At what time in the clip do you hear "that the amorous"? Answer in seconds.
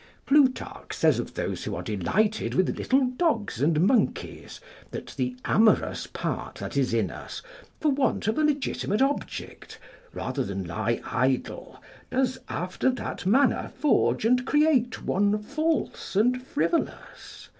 4.89-6.07